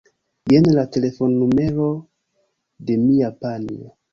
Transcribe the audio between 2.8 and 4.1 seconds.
de mia panjo.